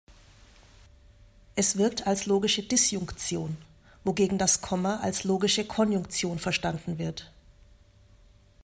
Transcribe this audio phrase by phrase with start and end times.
[1.53, 3.55] Es wirkt als logische Disjunktion,
[4.03, 7.31] wogegen das Komma als logische Konjunktion verstanden wird.